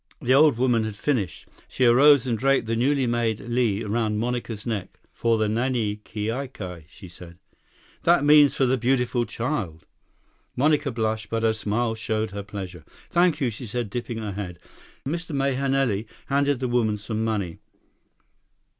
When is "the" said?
0.27-0.33, 2.65-2.75, 5.37-5.47, 8.65-8.77, 16.61-16.67